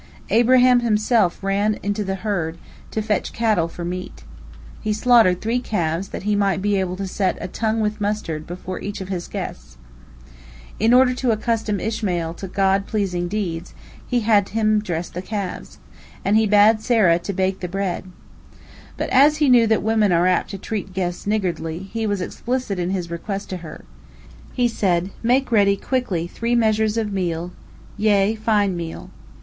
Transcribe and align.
Abraham 0.31 0.79
himself 0.79 1.43
ran 1.43 1.77
unto 1.83 2.03
the 2.03 2.15
herd, 2.15 2.57
to 2.89 3.03
fetch 3.03 3.33
cattle 3.33 3.67
for 3.67 3.85
meat. 3.85 4.23
He 4.81 4.93
slaughtered 4.93 5.41
three 5.41 5.59
calves, 5.59 6.07
that 6.07 6.23
he 6.23 6.35
might 6.35 6.59
be 6.59 6.77
able 6.79 6.95
to 6.95 7.05
set 7.05 7.37
a 7.39 7.47
"tongue 7.47 7.81
with 7.81 8.01
mustard" 8.01 8.47
before 8.47 8.79
each 8.81 8.99
of 8.99 9.09
his 9.09 9.27
guests. 9.27 9.77
In 10.79 10.91
order 10.91 11.13
to 11.13 11.29
accustom 11.29 11.79
Ishmael 11.79 12.33
to 12.33 12.47
God 12.47 12.87
pleasing 12.87 13.27
deeds, 13.27 13.75
he 14.07 14.21
had 14.21 14.49
him 14.49 14.79
dress 14.79 15.07
the 15.07 15.21
calves, 15.21 15.77
and 16.25 16.35
he 16.35 16.47
bade 16.47 16.81
Sarah 16.81 17.19
bake 17.19 17.59
the 17.59 17.67
bread. 17.67 18.05
But 18.97 19.11
as 19.11 19.37
he 19.37 19.49
knew 19.49 19.67
that 19.67 19.83
women 19.83 20.11
are 20.11 20.25
apt 20.25 20.49
to 20.49 20.57
treat 20.57 20.93
guests 20.95 21.27
niggardly, 21.27 21.77
he 21.93 22.07
was 22.07 22.21
explicit 22.21 22.79
in 22.79 22.89
his 22.89 23.11
request 23.11 23.51
to 23.51 23.57
her. 23.57 23.85
He 24.51 24.67
said, 24.67 25.11
"Make 25.21 25.51
ready 25.51 25.77
quickly 25.77 26.25
three 26.25 26.55
measures 26.55 26.97
of 26.97 27.13
meal, 27.13 27.51
yea, 27.97 28.33
fine 28.33 28.75
meal." 28.75 29.11